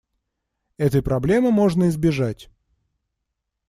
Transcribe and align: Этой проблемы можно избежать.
Этой 0.77 1.03
проблемы 1.03 1.51
можно 1.51 1.87
избежать. 1.89 2.49